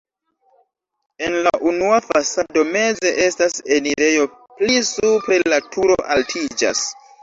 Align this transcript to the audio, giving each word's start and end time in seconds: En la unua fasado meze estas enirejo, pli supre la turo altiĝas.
En 1.27 1.35
la 1.47 1.51
unua 1.73 1.99
fasado 2.07 2.65
meze 2.71 3.13
estas 3.29 3.61
enirejo, 3.79 4.29
pli 4.59 4.83
supre 4.93 5.43
la 5.55 5.65
turo 5.75 6.05
altiĝas. 6.19 6.89